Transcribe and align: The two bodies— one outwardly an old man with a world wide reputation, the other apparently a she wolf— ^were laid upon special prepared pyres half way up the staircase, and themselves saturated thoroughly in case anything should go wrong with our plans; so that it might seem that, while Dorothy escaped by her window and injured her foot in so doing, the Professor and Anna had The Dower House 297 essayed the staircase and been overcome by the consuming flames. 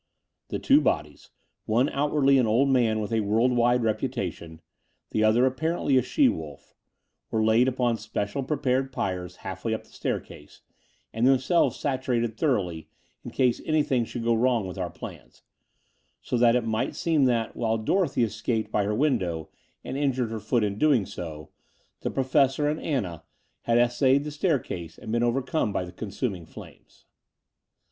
The 0.47 0.57
two 0.57 0.81
bodies— 0.81 1.29
one 1.65 1.87
outwardly 1.89 2.39
an 2.39 2.47
old 2.47 2.69
man 2.69 3.01
with 3.01 3.13
a 3.13 3.19
world 3.19 3.51
wide 3.55 3.83
reputation, 3.83 4.59
the 5.11 5.23
other 5.23 5.45
apparently 5.45 5.95
a 5.95 6.01
she 6.01 6.27
wolf— 6.27 6.73
^were 7.31 7.45
laid 7.45 7.67
upon 7.67 7.97
special 7.97 8.41
prepared 8.41 8.91
pyres 8.91 9.35
half 9.45 9.63
way 9.63 9.75
up 9.75 9.83
the 9.83 9.91
staircase, 9.91 10.61
and 11.13 11.27
themselves 11.27 11.77
saturated 11.77 12.35
thoroughly 12.35 12.89
in 13.23 13.29
case 13.29 13.61
anything 13.63 14.03
should 14.03 14.23
go 14.23 14.33
wrong 14.33 14.65
with 14.65 14.79
our 14.79 14.89
plans; 14.89 15.43
so 16.19 16.35
that 16.35 16.55
it 16.55 16.65
might 16.65 16.95
seem 16.95 17.25
that, 17.25 17.55
while 17.55 17.77
Dorothy 17.77 18.23
escaped 18.23 18.71
by 18.71 18.85
her 18.85 18.95
window 18.95 19.49
and 19.83 19.95
injured 19.95 20.31
her 20.31 20.39
foot 20.39 20.63
in 20.63 20.79
so 21.05 21.35
doing, 21.37 21.47
the 21.99 22.09
Professor 22.09 22.67
and 22.67 22.79
Anna 22.81 23.23
had 23.65 23.75
The 23.77 23.81
Dower 23.81 23.85
House 23.85 23.99
297 23.99 24.23
essayed 24.23 24.23
the 24.23 24.31
staircase 24.31 24.97
and 24.97 25.11
been 25.11 25.21
overcome 25.21 25.71
by 25.71 25.85
the 25.85 25.91
consuming 25.91 26.47
flames. 26.47 27.05